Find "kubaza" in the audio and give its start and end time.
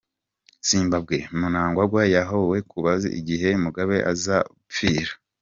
2.71-3.07